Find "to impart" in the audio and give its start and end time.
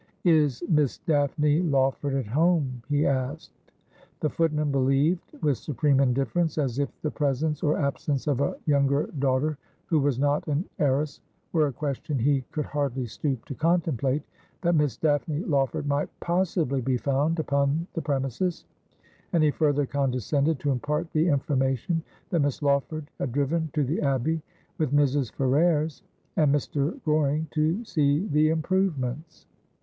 20.61-21.11